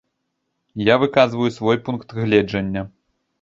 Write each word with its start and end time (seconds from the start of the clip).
Я 0.87 0.95
выказваю 1.03 1.51
свой 1.59 1.77
пункт 1.89 2.17
гледжання. 2.23 2.89